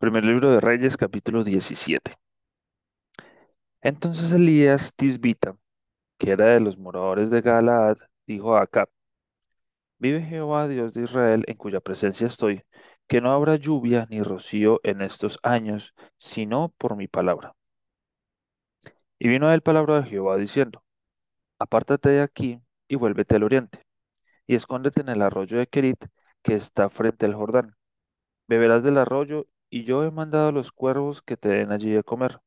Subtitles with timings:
[0.00, 2.16] Primer libro de Reyes, capítulo 17.
[3.82, 5.58] Entonces Elías Tisbita,
[6.18, 8.88] que era de los moradores de Galaad, dijo a Acab,
[9.98, 12.62] Vive Jehová, Dios de Israel, en cuya presencia estoy,
[13.08, 17.54] que no habrá lluvia ni rocío en estos años, sino por mi palabra.
[19.18, 20.82] Y vino a él palabra de Jehová diciendo,
[21.58, 23.84] Apártate de aquí y vuélvete al oriente,
[24.46, 26.06] y escóndete en el arroyo de Kerit,
[26.42, 27.76] que está frente al Jordán.
[28.48, 32.04] Beberás del arroyo, y yo he mandado a los cuervos que te den allí de
[32.04, 32.40] comer.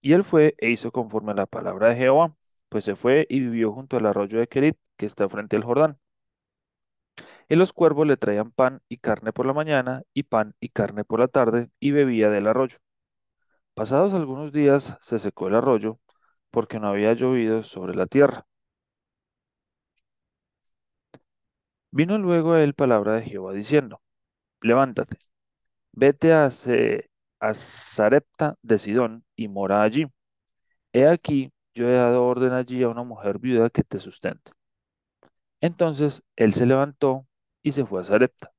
[0.00, 2.34] Y él fue e hizo conforme a la palabra de Jehová,
[2.70, 5.98] pues se fue y vivió junto al arroyo de Kerit, que está frente al Jordán.
[7.48, 11.04] Y los cuervos le traían pan y carne por la mañana, y pan y carne
[11.04, 12.78] por la tarde, y bebía del arroyo.
[13.74, 16.00] Pasados algunos días se secó el arroyo,
[16.50, 18.46] porque no había llovido sobre la tierra.
[21.90, 24.00] Vino luego a él palabra de Jehová diciendo,
[24.62, 25.18] Levántate,
[25.96, 27.10] vete a, Se-
[27.54, 30.06] Sarepta de Sidón y mora allí.
[30.92, 34.52] He aquí, yo he dado orden allí a una mujer viuda que te sustente.
[35.60, 37.26] Entonces él se levantó
[37.62, 38.52] y se fue a Sarepta.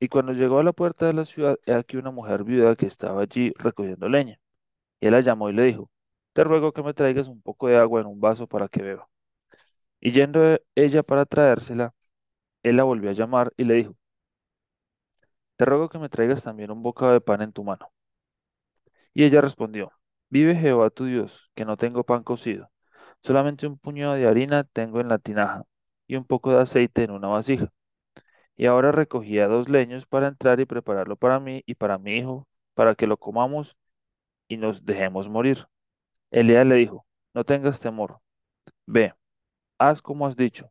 [0.00, 2.86] Y cuando llegó a la puerta de la ciudad, he aquí una mujer viuda que
[2.86, 4.38] estaba allí recogiendo leña.
[5.00, 5.90] Y él la llamó y le dijo,
[6.34, 9.08] Te ruego que me traigas un poco de agua en un vaso para que beba.
[10.00, 11.94] Y yendo e- ella para traérsela,
[12.62, 13.96] él la volvió a llamar y le dijo,
[15.62, 17.92] Te ruego que me traigas también un bocado de pan en tu mano.
[19.14, 19.92] Y ella respondió,
[20.28, 22.70] Vive Jehová tu Dios, que no tengo pan cocido,
[23.22, 25.64] solamente un puñado de harina tengo en la tinaja
[26.06, 27.72] y un poco de aceite en una vasija.
[28.56, 32.48] Y ahora recogía dos leños para entrar y prepararlo para mí y para mi hijo,
[32.74, 33.76] para que lo comamos
[34.48, 35.66] y nos dejemos morir.
[36.30, 38.20] Elías le dijo, no tengas temor,
[38.86, 39.14] ve,
[39.78, 40.70] haz como has dicho,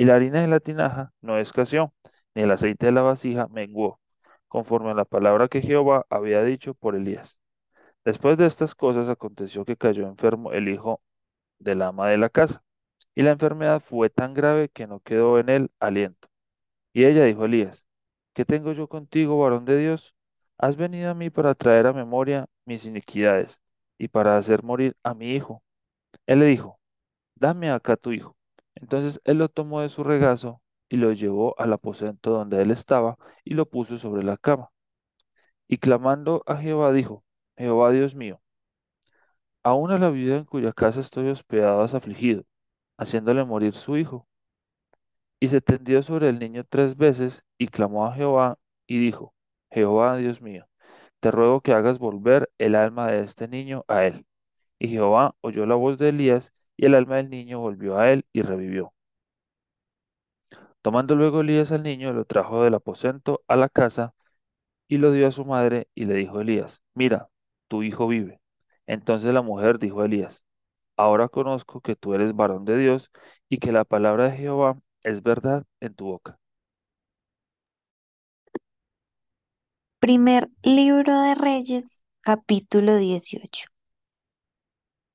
[0.00, 1.92] Y la harina de la tinaja no escaseó,
[2.34, 4.00] ni el aceite de la vasija menguó,
[4.48, 7.38] conforme a la palabra que Jehová había dicho por Elías.
[8.04, 11.02] Después de estas cosas aconteció que cayó enfermo el hijo
[11.58, 12.64] del ama de la casa,
[13.14, 16.28] y la enfermedad fue tan grave que no quedó en él aliento.
[16.94, 17.86] Y ella dijo a Elías,
[18.32, 20.14] ¿qué tengo yo contigo, varón de Dios?
[20.58, 23.60] Has venido a mí para traer a memoria mis iniquidades
[23.98, 25.62] y para hacer morir a mi hijo.
[26.26, 26.80] Él le dijo,
[27.36, 28.36] dame acá tu hijo.
[28.74, 33.16] Entonces él lo tomó de su regazo y lo llevó al aposento donde él estaba
[33.44, 34.70] y lo puso sobre la cama.
[35.68, 37.24] Y clamando a Jehová dijo,
[37.56, 38.40] Jehová Dios mío,
[39.62, 42.44] aún a la viuda en cuya casa estoy hospedado has afligido,
[42.98, 44.26] haciéndole morir su hijo.
[45.38, 49.34] Y se tendió sobre el niño tres veces y clamó a Jehová y dijo,
[49.70, 50.66] Jehová Dios mío,
[51.20, 54.26] te ruego que hagas volver el alma de este niño a él.
[54.78, 58.24] Y Jehová oyó la voz de Elías y el alma del niño volvió a él
[58.32, 58.94] y revivió.
[60.82, 64.14] Tomando luego Elías al niño, lo trajo del aposento a la casa
[64.88, 67.28] y lo dio a su madre y le dijo Elías, mira,
[67.68, 68.40] tu hijo vive.
[68.86, 70.42] Entonces la mujer dijo a Elías,
[70.96, 73.10] ahora conozco que tú eres varón de Dios
[73.50, 76.38] y que la palabra de Jehová es verdad en tu boca.
[79.98, 83.68] Primer libro de Reyes, capítulo 18.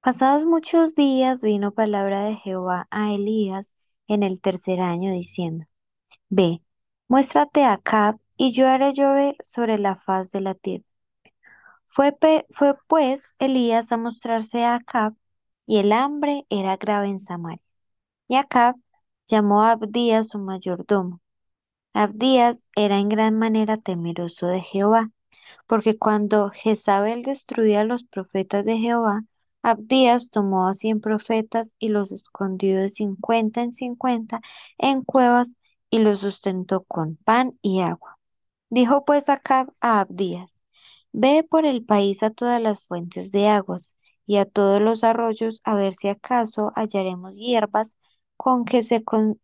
[0.06, 3.74] Pasados muchos días vino palabra de Jehová a Elías
[4.08, 5.66] en el tercer año diciendo,
[6.30, 6.62] Ve,
[7.08, 10.86] muéstrate a Acab y yo haré llover sobre la faz de la tierra.
[11.88, 12.16] Fue,
[12.86, 15.16] pues Elías a mostrarse a Acab
[15.66, 17.64] y el hambre era grave en Samaria.
[18.28, 18.76] Y Acab
[19.26, 21.20] llamó a Abdías su mayordomo.
[21.94, 25.10] Abdías era en gran manera temeroso de Jehová
[25.66, 29.24] porque cuando Jezabel destruía a los profetas de Jehová,
[29.66, 34.42] Abdías tomó a cien profetas y los escondió de cincuenta en cincuenta
[34.78, 35.56] en cuevas
[35.90, 38.20] y los sustentó con pan y agua.
[38.70, 40.60] Dijo pues Acab a Abdías,
[41.14, 43.96] Ve por el país a todas las fuentes de aguas
[44.28, 47.98] y a todos los arroyos a ver si acaso hallaremos hierbas
[48.38, 49.42] con que se con,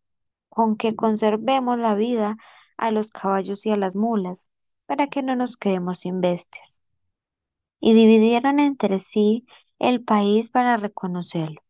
[0.50, 2.38] con que conservemos la vida
[2.77, 4.50] a los caballos y a las mulas,
[4.85, 6.81] para que no nos quedemos sin bestias.
[7.79, 9.45] Y dividieron entre sí
[9.81, 11.62] el país para reconocerlo.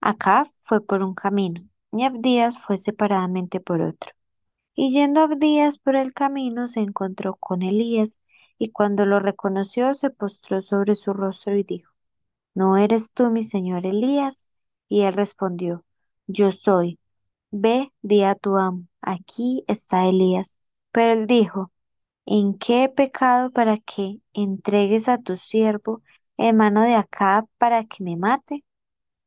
[0.00, 4.12] Acab fue por un camino, y Abdías fue separadamente por otro.
[4.74, 8.22] Y yendo Abdías por el camino se encontró con Elías,
[8.58, 11.92] y cuando lo reconoció se postró sobre su rostro y dijo,
[12.54, 14.48] ¿No eres tú mi señor Elías?
[14.88, 15.84] Y él respondió,
[16.26, 16.98] Yo soy.
[17.50, 20.58] Ve, di a tu amo, aquí está Elías.
[20.90, 21.70] Pero él dijo,
[22.26, 26.02] ¿En qué he pecado para que entregues a tu siervo
[26.54, 28.64] mano de Acab para que me mate?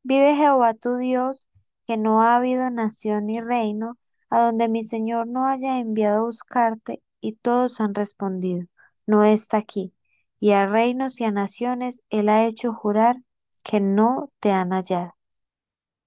[0.03, 1.47] Vive Jehová tu Dios,
[1.85, 3.97] que no ha habido nación ni reino
[4.29, 8.67] a donde mi Señor no haya enviado a buscarte, y todos han respondido,
[9.05, 9.93] no está aquí.
[10.39, 13.17] Y a reinos y a naciones él ha hecho jurar
[13.63, 15.11] que no te han hallado.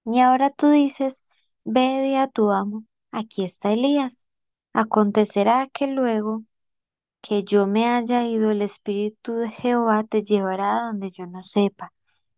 [0.05, 1.23] Y ahora tú dices,
[1.63, 4.25] ve a tu amo, aquí está Elías.
[4.73, 6.43] Acontecerá que luego
[7.25, 11.41] que yo me haya ido, el Espíritu de Jehová te llevará a donde yo no
[11.41, 11.91] sepa.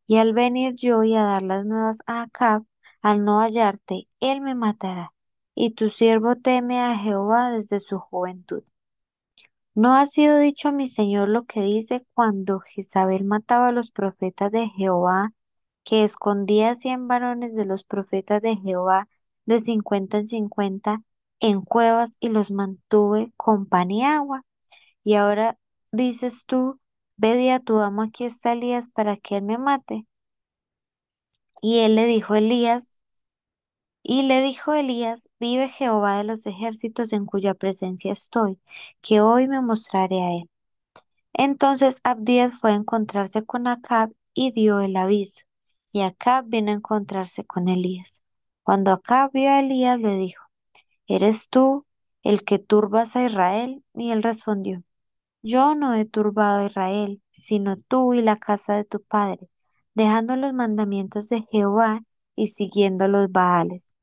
[0.08, 2.64] Y al venir yo y a dar las nuevas a Acab,
[3.02, 5.14] al no hallarte, él me matará.
[5.56, 8.64] Y tu siervo teme a Jehová desde su juventud.
[9.76, 13.92] ¿No ha sido dicho a mi señor lo que dice cuando Jezabel mataba a los
[13.92, 15.34] profetas de Jehová,
[15.84, 19.10] que escondía cien varones de los profetas de Jehová
[19.46, 21.04] de cincuenta en cincuenta
[21.42, 24.46] en cuevas y los mantuve con pan y agua?
[25.08, 25.58] Y ahora
[25.94, 26.82] dices tú,
[27.16, 30.06] ve a tu amo aquí está Elías para que él me mate.
[31.62, 32.92] Y él le dijo Elías,
[34.04, 38.60] y le dijo Elías, vive Jehová de los ejércitos en cuya presencia estoy,
[39.00, 40.50] que hoy me mostraré a él.
[41.32, 45.46] Entonces Abdías fue a encontrarse con Acab y dio el aviso,
[45.94, 48.24] y Acab vino a encontrarse con Elías.
[48.62, 50.44] Cuando Acab vio a Elías le dijo,
[51.08, 51.86] ¿eres tú
[52.24, 53.86] el que turbas a Israel?
[53.94, 54.84] Y él respondió,
[55.42, 59.50] yo no he turbado a Israel, sino tú y la casa de tu padre,
[59.94, 62.02] dejando los mandamientos de Jehová
[62.36, 63.96] y siguiendo los Baales.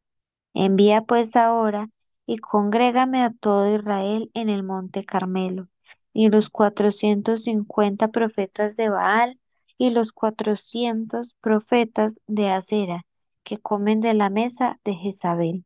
[0.55, 1.91] Envía pues ahora
[2.27, 5.69] y congrégame a todo Israel en el monte Carmelo,
[6.13, 9.39] y los cuatrocientos cincuenta profetas de Baal
[9.77, 13.05] y los cuatrocientos profetas de Acera,
[13.43, 15.65] que comen de la mesa de Jezabel.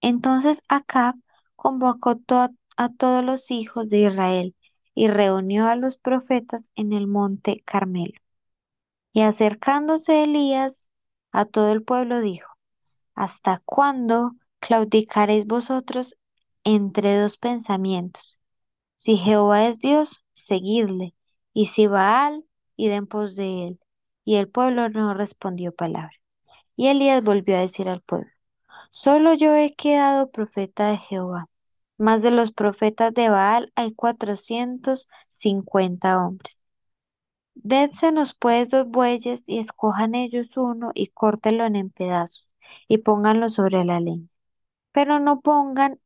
[0.00, 1.14] Entonces Acab
[1.54, 2.16] convocó
[2.76, 4.54] a todos los hijos de Israel
[4.94, 8.18] y reunió a los profetas en el monte Carmelo.
[9.12, 10.88] Y acercándose Elías
[11.32, 12.50] a todo el pueblo dijo,
[13.14, 16.16] ¿Hasta cuándo claudicaréis vosotros
[16.64, 18.40] entre dos pensamientos?
[18.94, 21.14] Si Jehová es Dios, seguidle,
[21.52, 22.44] y si Baal,
[22.76, 23.80] id en pos de él.
[24.24, 26.12] Y el pueblo no respondió palabra.
[26.76, 28.30] Y Elías volvió a decir al pueblo,
[28.90, 31.48] Solo yo he quedado profeta de Jehová
[31.98, 36.60] más de los profetas de Baal hay cuatrocientos cincuenta hombres.
[37.54, 42.54] Dénsenos pues dos bueyes y escojan ellos uno y córtenlo en pedazos
[42.88, 44.28] y pónganlo sobre la leña.
[44.92, 46.00] Pero no pongan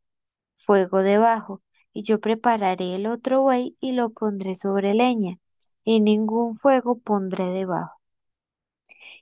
[0.55, 5.39] fuego debajo, y yo prepararé el otro buey y lo pondré sobre leña,
[5.85, 8.01] y ningún fuego pondré debajo.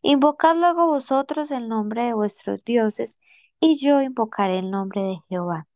[0.03, 3.21] Invocad luego vosotros el nombre de vuestros dioses,
[3.61, 5.68] y yo invocaré el nombre de Jehová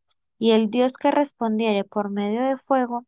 [0.43, 3.07] y el Dios que respondiere por medio de fuego,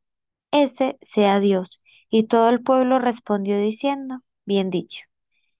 [0.52, 1.82] ese sea Dios.
[2.08, 5.06] Y todo el pueblo respondió diciendo, bien dicho.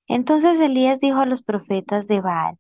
[0.09, 2.59] Entonces Elías dijo a los profetas de Baal,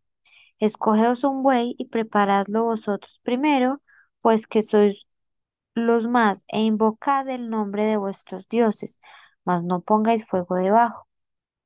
[0.58, 3.82] escogeos un buey y preparadlo vosotros primero,
[4.20, 5.06] pues que sois
[5.74, 8.98] los más, e invocad el nombre de vuestros dioses,
[9.44, 11.06] mas no pongáis fuego debajo.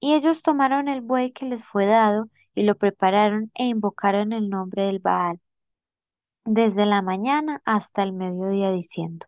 [0.01, 4.51] Y ellos tomaron el buey que les fue dado, y lo prepararon e invocaron el
[4.51, 5.41] nombre del Baal
[6.51, 9.27] desde la mañana hasta el mediodía diciendo,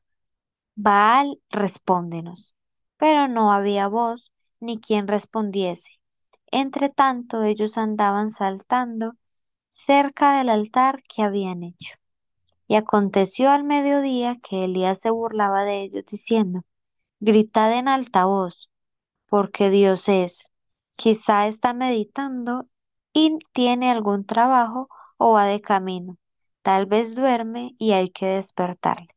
[0.75, 2.55] Baal, respóndenos.
[2.97, 6.01] Pero no había voz ni quien respondiese.
[6.51, 9.15] Entre tanto ellos andaban saltando
[9.71, 11.97] cerca del altar que habían hecho.
[12.67, 16.63] Y aconteció al mediodía que Elías se burlaba de ellos diciendo,
[17.21, 18.71] Gritad en alta voz,
[19.29, 20.47] porque Dios es.
[20.97, 22.69] Quizá está meditando
[23.13, 26.20] y tiene algún trabajo o va de camino
[26.63, 29.09] Tal vez duerme y hay que despertarle.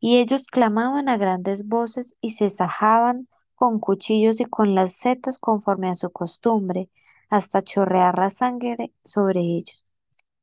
[0.00, 5.38] Y ellos clamaban a grandes voces y se sajaban con cuchillos y con las setas
[5.38, 6.90] conforme a su costumbre,
[7.30, 9.84] hasta chorrear la sangre sobre ellos.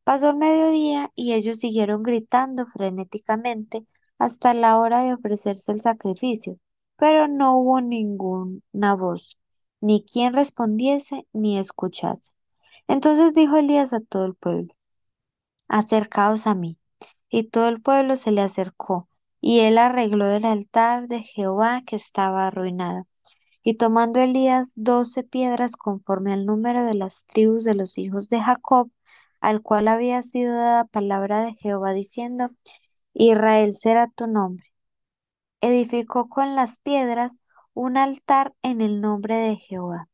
[0.03, 3.85] Pasó el mediodía y ellos siguieron gritando frenéticamente
[4.17, 6.57] hasta la hora de ofrecerse el sacrificio,
[6.95, 9.37] pero no hubo ninguna voz,
[9.79, 12.33] ni quien respondiese ni escuchase.
[12.87, 14.73] Entonces dijo Elías a todo el pueblo,
[15.71, 16.79] acercaos a mí.
[17.29, 19.07] Y todo el pueblo se le acercó,
[19.39, 23.07] y él arregló el altar de Jehová que estaba arruinado.
[23.63, 28.41] Y tomando Elías doce piedras conforme al número de las tribus de los hijos de
[28.41, 28.91] Jacob,
[29.39, 32.51] al cual había sido dada palabra de Jehová diciendo,
[33.13, 34.65] Israel será tu nombre.
[35.61, 37.37] edificó con las piedras
[37.73, 40.09] un altar en el nombre de Jehová.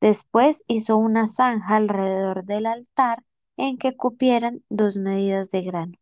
[0.00, 3.24] Después hizo una zanja alrededor del altar
[3.56, 5.94] en que cupieran dos medidas de grano.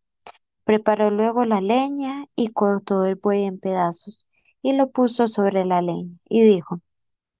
[0.65, 4.27] Preparó luego la leña y cortó el buey en pedazos
[4.63, 6.81] y lo puso sobre la leña y dijo,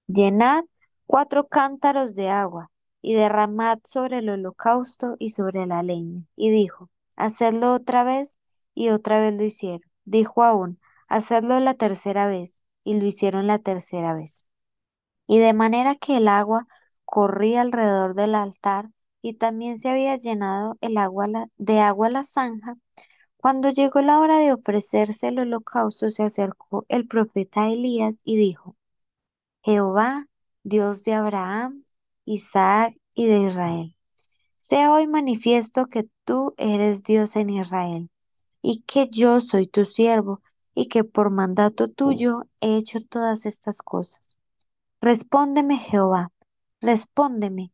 [0.07, 0.65] Llenad
[1.07, 6.25] cuatro cántaros de agua y derramad sobre el holocausto y sobre la leña.
[6.37, 8.39] Y dijo, Hacedlo otra vez
[8.75, 9.91] y otra vez lo hicieron.
[10.05, 14.47] Dijo aún, Hacedlo la tercera vez y lo hicieron la tercera vez.
[15.27, 16.67] Y de manera que el agua
[17.05, 18.91] corría alrededor del altar
[19.25, 22.77] y también se había llenado el agua la- de agua la zanja.
[23.39, 28.77] Cuando llegó la hora de ofrecerse el holocausto, se acercó el profeta Elías y dijo,
[29.63, 30.29] Jehová,
[30.63, 31.85] Dios de Abraham,
[32.27, 33.97] Isaac y de Israel,
[34.59, 38.11] sea hoy manifiesto que tú eres Dios en Israel,
[38.63, 40.43] y que yo soy tu siervo,
[40.75, 44.39] y que por mandato tuyo he hecho todas estas cosas.
[45.03, 46.33] Respóndeme, Jehová,
[46.81, 47.74] respóndeme,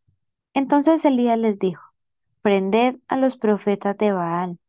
[0.53, 1.83] Entonces Elías les dijo,
[2.41, 4.59] prended a los profetas de Baal,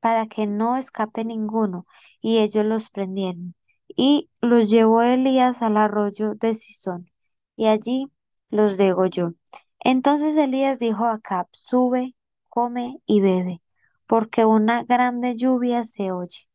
[0.00, 1.86] para que no escape ninguno.
[2.20, 3.54] Y ellos los prendieron.
[3.88, 7.10] Y los llevó Elías al arroyo de Sison,
[7.56, 8.10] y allí
[8.50, 9.34] los degolló.
[9.80, 12.14] Entonces Elías dijo a Acab, sube,
[12.48, 13.62] come y bebe,
[14.06, 16.48] porque una grande lluvia se oye.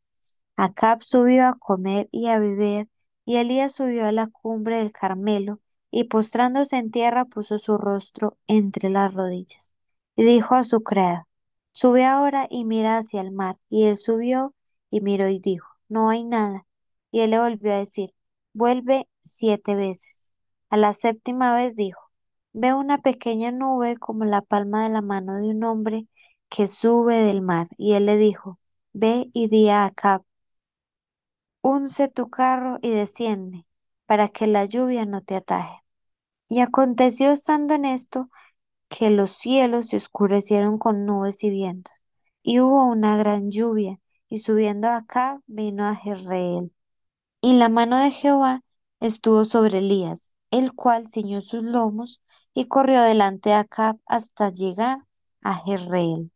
[0.57, 2.89] Acab subió a comer y a beber,
[3.25, 5.59] y Elías subió a la cumbre del Carmelo,
[5.91, 9.75] y postrándose en tierra puso su rostro entre las rodillas,
[10.15, 11.27] y dijo a su criado,
[11.71, 13.57] Sube ahora y mira hacia el mar.
[13.69, 14.53] Y él subió
[14.89, 16.65] y miró y dijo, No hay nada.
[17.11, 18.13] Y él le volvió a decir,
[18.53, 20.33] Vuelve siete veces.
[20.69, 22.01] A la séptima vez dijo,
[22.53, 26.07] Veo una pequeña nube como la palma de la mano de un hombre
[26.49, 27.67] que sube del mar.
[27.77, 28.59] Y él le dijo,
[28.93, 30.23] Ve y di a Acab,
[31.61, 33.65] unce tu carro y desciende,
[34.09, 35.83] para que la lluvia no te ataje.
[36.47, 38.31] Y aconteció estando en esto,
[38.87, 41.93] que los cielos se oscurecieron con nubes y vientos,
[42.41, 46.73] y hubo una gran lluvia, y subiendo acá vino a Jezreel.
[47.39, 48.63] Y la mano de Jehová
[48.99, 52.23] estuvo sobre Elías, el cual ciñó sus lomos
[52.55, 55.05] y corrió delante de Acab hasta llegar
[55.43, 56.31] a Jezreel.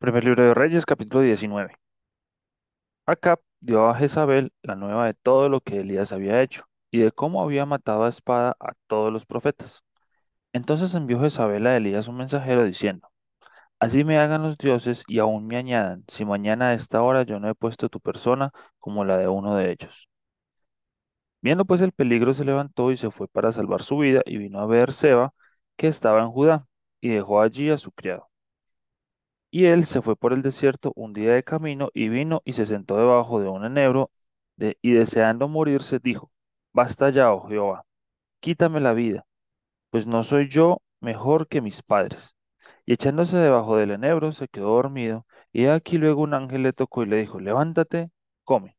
[0.00, 1.72] Primer libro de Reyes, capítulo 19.
[3.06, 7.12] Acab dio a Jezabel la nueva de todo lo que Elías había hecho y de
[7.12, 9.82] cómo había matado a espada a todos los profetas.
[10.52, 13.08] Entonces envió Jezabel a Elías un mensajero diciendo,
[13.80, 17.40] Así me hagan los dioses y aún me añadan, si mañana a esta hora yo
[17.40, 20.08] no he puesto tu persona como la de uno de ellos.
[21.42, 24.58] Viendo pues el peligro se levantó y se fue para salvar su vida y vino
[24.60, 25.34] a ver Seba,
[25.76, 26.66] que estaba en Judá,
[27.00, 28.29] y dejó allí a su criado.
[29.50, 32.66] Y él se fue por el desierto un día de camino y vino y se
[32.66, 34.10] sentó debajo de un enebro
[34.82, 36.30] y deseando morirse dijo,
[36.72, 37.84] Basta ya, oh Jehová,
[38.40, 39.26] quítame la vida,
[39.90, 42.36] pues no soy yo mejor que mis padres.
[42.86, 47.02] Y echándose debajo del enebro se quedó dormido, y aquí luego un ángel le tocó
[47.04, 48.10] y le dijo, Levántate,
[48.44, 48.76] come.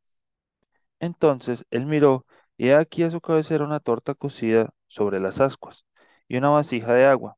[1.02, 2.26] Entonces él miró,
[2.58, 5.86] y aquí a su cabecera una torta cocida sobre las ascuas,
[6.30, 7.38] y una vasija de agua,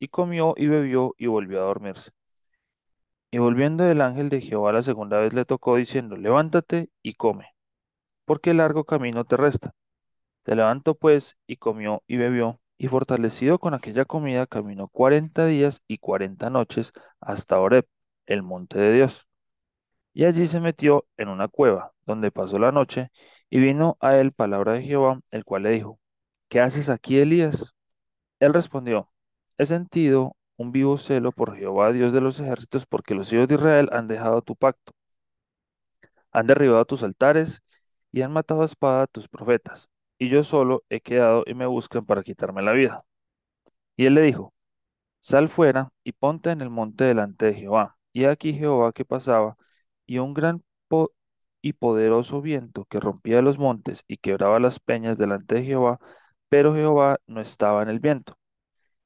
[0.00, 2.12] y comió y bebió y volvió a dormirse.
[3.34, 7.48] Y volviendo el ángel de Jehová la segunda vez le tocó diciendo, Levántate y come,
[8.24, 9.74] porque largo camino te resta.
[10.46, 15.82] Se levantó pues y comió y bebió, y fortalecido con aquella comida caminó cuarenta días
[15.88, 17.88] y cuarenta noches hasta Horeb,
[18.26, 19.26] el monte de Dios.
[20.12, 23.10] Y allí se metió en una cueva, donde pasó la noche,
[23.50, 25.98] y vino a él palabra de Jehová, el cual le dijo,
[26.48, 27.74] ¿Qué haces aquí, Elías?
[28.38, 29.10] Él respondió,
[29.58, 33.56] He sentido un vivo celo por Jehová, Dios de los ejércitos, porque los hijos de
[33.56, 34.92] Israel han dejado tu pacto,
[36.32, 37.62] han derribado tus altares
[38.12, 41.66] y han matado a espada a tus profetas, y yo solo he quedado y me
[41.66, 43.04] buscan para quitarme la vida.
[43.96, 44.54] Y él le dijo,
[45.20, 47.98] Sal fuera y ponte en el monte delante de Jehová.
[48.12, 49.56] Y aquí Jehová que pasaba,
[50.06, 50.62] y un gran
[51.62, 55.98] y poderoso viento que rompía los montes y quebraba las peñas delante de Jehová,
[56.48, 58.38] pero Jehová no estaba en el viento.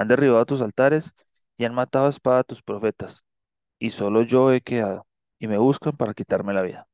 [0.00, 1.12] han derribado tus altares
[1.58, 3.24] y han matado a espada a tus profetas,
[3.80, 5.06] y solo yo he quedado,
[5.40, 6.88] y me buscan para quitarme la vida.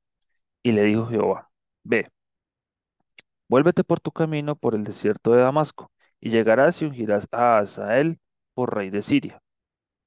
[0.63, 1.51] Y le dijo Jehová,
[1.85, 2.11] Ve,
[3.49, 8.19] vuélvete por tu camino por el desierto de Damasco, y llegarás y ungirás a Asael
[8.55, 9.43] por rey de Siria,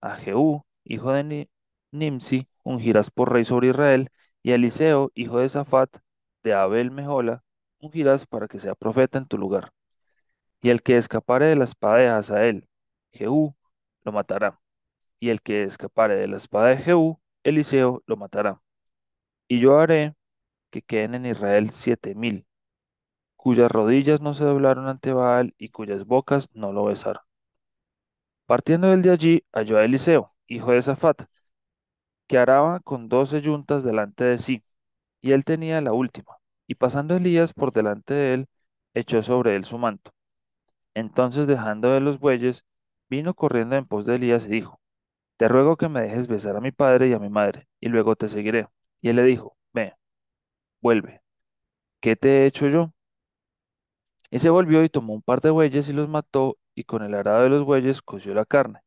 [0.02, 1.50] a Jehú, hijo de Ni-
[1.92, 4.12] Nimsi, ungirás por rey sobre Israel,
[4.44, 5.98] y a Eliseo, hijo de Safat,
[6.44, 7.44] de Abel Mehola,
[7.80, 9.72] ungirás para que sea profeta en tu lugar.
[10.62, 12.70] Y el que escapare de la espada de Hazael,
[13.12, 13.56] Jehú,
[14.04, 14.60] lo matará.
[15.20, 18.62] Y el que escapare de la espada de Jehú, Eliseo, lo matará.
[19.50, 20.16] Y yo haré
[20.72, 22.48] que queden en Israel siete mil,
[23.38, 27.24] cuyas rodillas no se doblaron ante Baal y cuyas bocas no lo besaron.
[28.48, 31.22] Partiendo él de allí, halló a Eliseo, hijo de Safat,
[32.28, 34.64] que araba con doce yuntas delante de sí,
[35.22, 36.38] y él tenía la última.
[36.68, 38.48] Y pasando Elías por delante de él,
[38.94, 40.12] echó sobre él su manto.
[40.96, 42.66] Entonces, dejando de los bueyes,
[43.10, 44.80] vino corriendo en pos de Elías y dijo,
[45.38, 48.16] Te ruego que me dejes besar a mi padre y a mi madre, y luego
[48.16, 48.68] te seguiré.
[49.02, 49.96] Y él le dijo, Ve,
[50.82, 51.22] vuelve.
[52.02, 52.94] ¿Qué te he hecho yo?
[54.32, 57.14] Y se volvió y tomó un par de bueyes y los mató, y con el
[57.14, 58.80] arado de los bueyes coció la carne,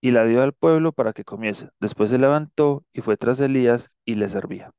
[0.00, 1.70] y la dio al pueblo para que comiese.
[1.80, 4.70] Después se levantó y fue tras Elías y le servía.